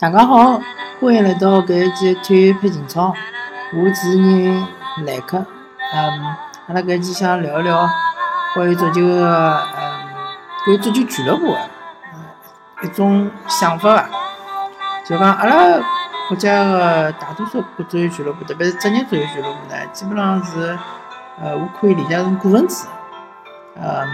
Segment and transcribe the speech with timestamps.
[0.00, 0.58] 大家好，
[0.98, 3.12] 欢迎来到搿一期体育配情操，
[3.74, 4.66] 我主持人
[5.04, 5.44] 莱克。
[5.92, 6.24] 嗯，
[6.68, 7.86] 阿拉搿期想聊一聊
[8.54, 10.08] 关于足球个，嗯，
[10.64, 14.08] 关于足球俱乐部个，一种想法伐？
[15.04, 15.78] 就讲阿拉
[16.28, 20.78] 国家的大多数足球俱乐部，特别是职业足球俱乐部呢，基本上是，
[21.42, 22.86] 呃，我可以理解成股份制。
[23.76, 24.06] 嗯，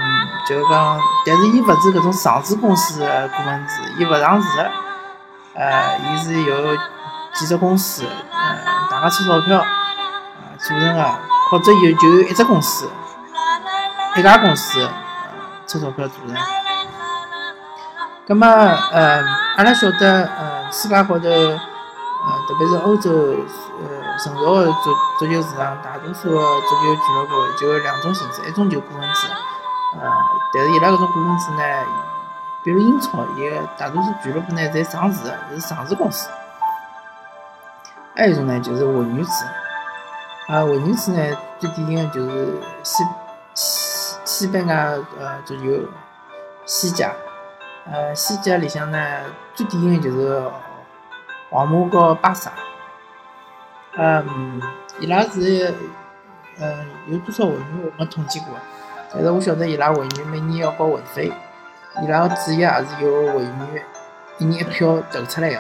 [0.49, 4.71] 就讲，但是伊勿是搿种上市公司个股份制，伊勿上市个。
[5.55, 6.77] 呃，伊是由
[7.33, 8.59] 几只公司，呃，
[8.91, 11.03] 大家出钞票，呃，组成个，
[11.51, 12.91] 或者有就一只公司，
[14.17, 14.91] 一家公司，呃，
[15.67, 16.37] 出钞票组成。
[18.29, 19.25] 葛末，呃，
[19.57, 21.25] 阿拉晓得，呃，世界高头，
[22.49, 23.11] 特别是欧洲，
[23.83, 29.29] 呃，成熟的足足球市场，大多数个足球俱乐部就有两种形式，一种就股份制，
[30.01, 30.11] 呃，
[30.55, 31.63] 但是伊拉搿种股份制呢。
[32.65, 33.49] 比如英超，伊
[33.79, 36.29] 大多数俱乐部呢，侪上市，是上市公司。
[38.13, 39.31] 还有一种呢，就是会员制。
[40.49, 43.05] 啊，会员制呢，最典型的就是西
[43.55, 45.63] 西西班牙呃足球
[46.65, 47.13] 西甲。
[47.89, 48.99] 呃，西甲里向呢，
[49.55, 50.43] 最典型的就是
[51.51, 52.53] 皇马和巴萨。
[53.97, 54.61] 嗯，
[55.01, 55.75] 伊拉是
[56.61, 58.49] 嗯有多少会员我没统计过，
[59.13, 61.33] 但是我晓得伊拉会员每年要交会费。
[62.03, 63.85] 伊拉个主席也是由会员
[64.39, 65.59] 一人一票投出来个。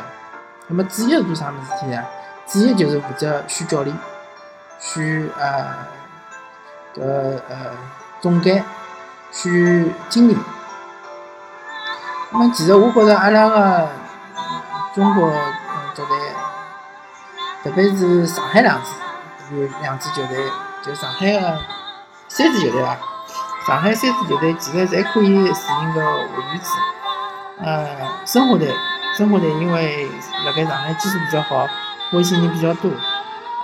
[0.68, 2.02] 那么主席是做啥物事体呢？
[2.46, 3.96] 主席就是负责选教练、
[4.78, 5.74] 选呃
[6.94, 7.02] 搿
[7.48, 7.70] 呃
[8.20, 8.64] 总监、
[9.32, 10.36] 选经理。
[12.30, 13.88] 那么其实我觉着阿拉个
[14.94, 15.32] 中国
[15.96, 16.18] 球队，
[17.64, 18.90] 特别是上海两支
[19.56, 20.36] 有两支球队，
[20.84, 21.58] 就上海个
[22.28, 22.98] 三支球队伐？
[23.66, 26.70] 上海三支球队其实侪可以实行个会员制，
[27.64, 28.70] 呃，申花队，
[29.16, 30.06] 申花队因为
[30.44, 31.66] 辣盖上海基础比较好，
[32.12, 32.90] 欢喜人比较多，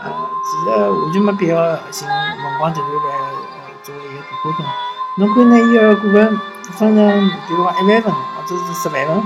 [0.02, 0.10] 呃，
[0.42, 4.64] 其实完全没必要寻辰光集团来呃做一个大股东。
[5.18, 6.40] 侬可以拿伊个股份
[6.78, 9.22] 分成，比如讲一万份或者是十万份，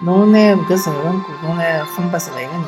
[0.00, 0.38] 侬拿
[0.68, 2.64] 搿十万份股东呢分拨十万个人，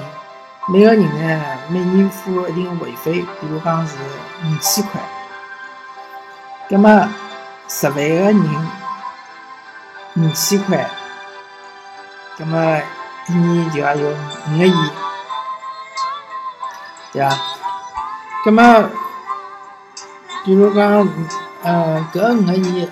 [0.68, 3.96] 每个人呢每年付一定个会费，比如讲是
[4.44, 5.00] 五千块。
[6.68, 7.08] 葛么
[7.68, 8.68] 十万个人
[10.14, 10.88] 五千块，
[12.38, 12.80] 葛么
[13.28, 14.90] 一年就要有五个亿，
[17.12, 17.36] 对伐？
[18.44, 18.88] 葛么
[20.44, 21.08] 比如讲，
[21.62, 22.88] 呃，搿五个亿，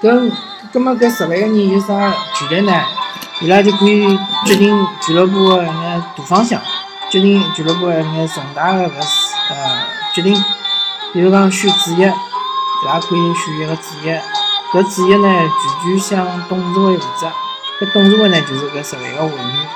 [0.00, 0.32] 搿
[0.72, 2.72] 葛么搿十万个人有啥权利呢？
[3.40, 4.16] 伊拉就可以
[4.46, 6.60] 决定俱乐部个眼大方向，
[7.10, 8.92] 决定俱乐部个眼重大个搿
[9.50, 9.56] 呃
[10.14, 10.34] 决定，
[11.12, 12.02] 比如讲选主席。
[12.02, 14.08] 伊拉可以选一个主席，
[14.72, 15.28] 搿主席呢，
[15.82, 17.26] 全权向董事会负责。
[17.80, 19.68] 搿董事会呢，就是搿十万个会员。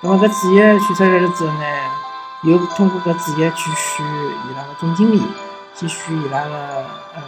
[0.00, 1.64] 那么搿主席选出来了之后呢，
[2.44, 5.22] 又通过搿主席去选伊拉个总经理，
[5.78, 6.84] 去选伊拉个
[7.16, 7.22] 嗯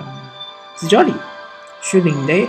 [0.79, 1.15] 主教练，
[1.81, 2.49] 选领队，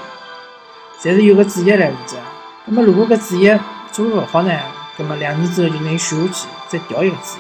[0.99, 2.17] 侪是有个主席来负责。
[2.65, 3.59] 那么如果搿主席
[3.91, 4.51] 做了勿好呢，
[4.97, 7.39] 那么两年之后就拿伊选下去，再调一个主席。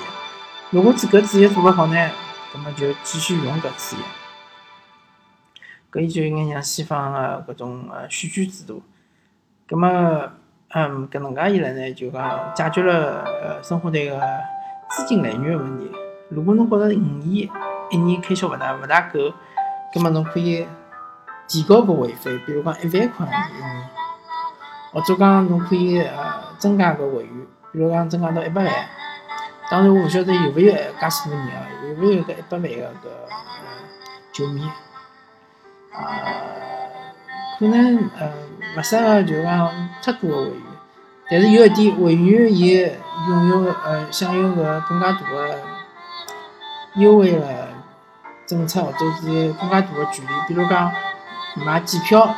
[0.71, 2.09] 如果搿主席做勿好呢，
[2.53, 3.97] 那么就继续用搿主席。
[5.91, 8.81] 搿伊就有眼像西方个搿种呃选举制度，
[9.67, 9.89] 葛末
[10.69, 14.17] 嗯搿能介一来呢，就讲解决了呃生活队个
[14.89, 15.91] 资金来源个问题。
[16.29, 17.51] 如果侬觉着五亿
[17.89, 19.33] 一年开销勿大勿大够，
[19.93, 20.65] 葛末侬可以
[21.51, 23.29] 提高搿会费，比如讲一万块一
[23.59, 23.89] 年，
[24.93, 26.15] 或者讲侬可以呃
[26.57, 28.73] 增加搿会员，比如讲增加到一百万。
[29.69, 32.67] 当然我勿晓得有勿有介许多人啊，有勿有搿一百万个
[33.03, 33.09] 搿
[34.31, 34.61] 球迷。
[35.93, 36.01] 呃，
[37.59, 38.31] 可能呃，
[38.77, 39.69] 勿适合就讲
[40.01, 40.61] 太多个会员，
[41.29, 42.89] 但是有一点，会员伊
[43.27, 45.59] 拥有呃享有个更加大个
[46.95, 47.45] 优惠个
[48.47, 50.29] 政策，或者是更加大个权利。
[50.47, 50.89] 比如讲
[51.55, 52.33] 买机票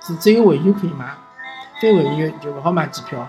[0.00, 1.06] 是只有会员可以买，
[1.80, 3.26] 非会员就勿好买机票。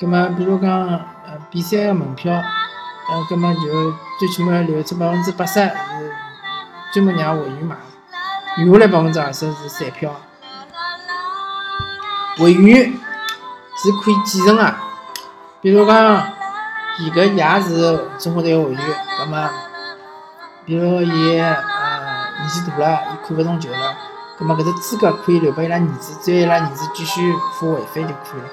[0.00, 6.12] 葛末比如讲呃比赛个门票，呃葛末就最起码留出百分之八十是
[6.92, 7.76] 专门让会员买。
[8.58, 10.14] 余下来百分之二十是彩票，
[12.36, 12.92] 会员
[13.76, 14.74] 是可以继承个，
[15.62, 16.26] 比如讲，
[16.98, 18.80] 伊搿爷是中国队个会员，
[19.18, 19.48] 葛末，
[20.66, 21.56] 比如伊呃
[22.40, 23.96] 年纪大了，伊看勿中球了，
[24.42, 28.48] 葛末搿只资格可以留拨伊拉儿子，只要伊拉儿子继续付会费就可以了。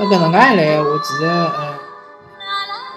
[0.00, 1.74] 那搿能介一来，我其实呃，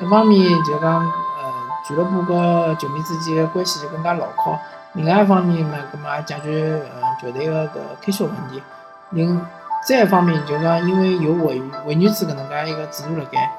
[0.01, 1.53] 一方面就讲呃
[1.87, 4.59] 俱乐部和球迷之间的关系就更加牢靠。
[4.93, 8.63] 另外一方面嘛，葛末也解决呃球队个搿开销问题。
[9.11, 9.39] 另
[9.87, 13.51] 再一方面，就讲因为有会会员制搿能介一个制度辣盖，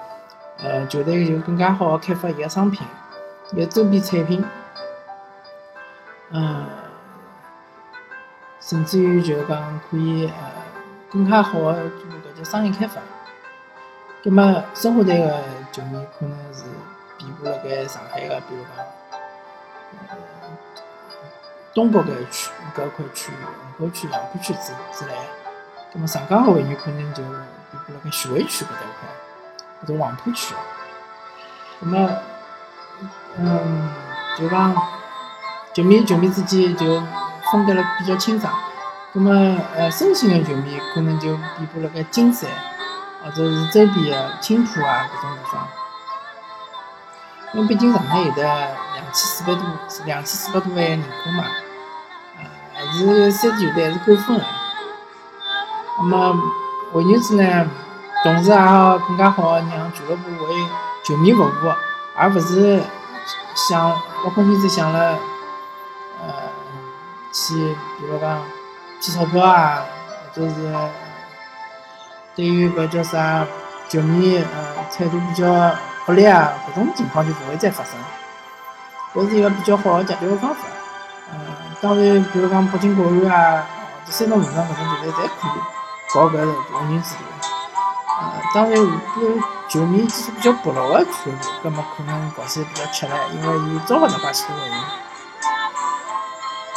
[0.61, 2.85] 呃，球队就更加好开发伊个商品，
[3.53, 4.45] 伊个周边产品，
[6.33, 6.67] 嗯，
[8.73, 10.33] 甚至于就是讲可以呃
[11.11, 13.03] 更加好个做搿叫商业开发。
[14.25, 15.29] 葛末申花队个
[15.71, 16.65] 球迷可能是
[17.19, 18.87] 遍布辣盖上海个，比如讲，
[20.09, 20.17] 呃，
[21.75, 23.35] 东北搿区搿块区域，
[23.77, 25.13] 虹口区、杨浦区之之类。
[25.93, 27.35] 葛末上港会员可能就遍
[27.87, 29.09] 布辣盖徐汇区搿搭块，
[29.83, 30.55] 或者黄浦区。
[31.79, 32.09] 葛末，
[33.37, 33.91] 嗯，
[34.39, 34.75] 就讲
[35.75, 37.03] 球迷球迷之间就
[37.53, 38.53] 分得了比较清爽。
[39.15, 39.31] 葛么，
[39.77, 42.51] 呃，申鑫个球迷可能就遍布辣盖金山。
[43.25, 45.69] 或者是周边的青浦啊，搿种地方，
[47.55, 49.65] 因为毕竟上海有的两千四百多、
[50.05, 51.45] 两千四百多万人口嘛，
[52.37, 52.45] 呃，
[52.75, 54.45] 还是三支球队还是够分的。
[56.01, 56.37] 那么
[56.93, 57.71] 换言之呢，
[58.25, 58.57] 同时也
[59.07, 60.55] 更加好让俱乐部为
[61.05, 61.73] 球迷服务，
[62.17, 62.83] 而勿是
[63.55, 63.89] 想
[64.25, 65.17] 我空心思想了，
[67.33, 67.55] 去
[67.99, 68.43] 比如讲
[69.01, 69.85] 骗钞票啊，
[70.35, 70.73] 或者是。
[72.35, 73.47] 对于搿叫啥
[73.91, 75.45] 球迷，呃，态度比较
[76.07, 77.93] 不利啊，搿种情况就勿会再发生。
[79.15, 80.61] 搿是一个比较好的解决方法。
[81.31, 81.37] 嗯，
[81.83, 83.67] 当然，比如讲北京国安啊，
[84.01, 85.61] 或者山东鲁能搿种球队，侪可以
[86.15, 87.49] 搞搿个会员制度。
[88.19, 94.71] 呃，当然，如果球迷基础比较薄弱个俱乐部，葛末可能搞起来比较吃力，因为伊招勿到介许多会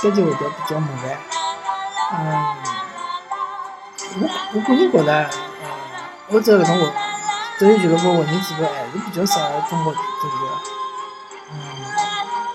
[0.03, 1.17] 员，搿就会得比较麻烦。
[2.13, 2.55] 嗯。
[4.17, 5.67] 我我个人觉得，嗯，
[6.31, 6.81] 欧洲搿种会
[7.59, 10.27] 职业俱乐部会员制度还是比较适合中国足球。
[11.51, 11.53] 嗯，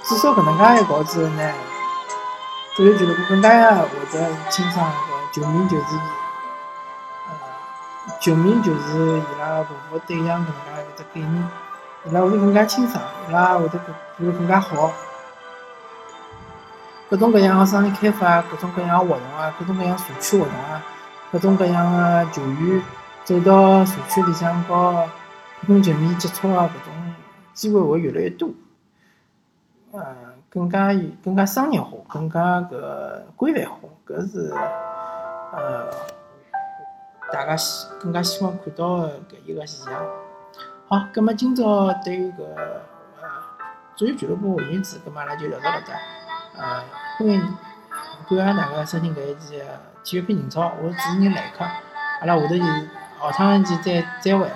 [0.04, 1.52] 至少搿能介一搞之后呢，
[2.76, 4.90] 足球俱乐部更加会得清爽
[5.32, 6.00] 搿球迷就是伊，
[7.28, 7.30] 呃，
[8.20, 11.50] 球迷就是伊拉服务对象搿能介一只概念，
[12.04, 13.78] 伊拉会得更加清爽，伊拉会得
[14.16, 14.90] 做得更加好。
[17.10, 20.80] 各种各样个商业开发，各种各样个活动啊，各种各样社区活动啊。
[21.32, 22.82] 各种各样的球员
[23.24, 25.08] 走到社区里向，和
[25.60, 27.14] 普通球迷接触啊搿种
[27.52, 28.50] 机会会越来越多，
[29.92, 30.02] 呃，
[30.48, 30.88] 更加
[31.22, 34.52] 更加商业化，更加搿规范化，搿是
[35.52, 35.88] 呃
[37.32, 39.94] 大家希更加希望看到的搿一个现象。
[40.88, 42.80] 好，葛末今朝对于搿呃
[43.94, 45.94] 足球俱乐部会员制，葛末阿拉就聊到搿搭，
[46.56, 46.82] 呃，
[47.18, 47.40] 欢迎
[48.28, 49.62] 感谢大家收听搿一期。
[50.02, 52.62] 体育篇英超，我是主持人来客，阿拉下头就是
[53.20, 54.50] 下趟一期再再会。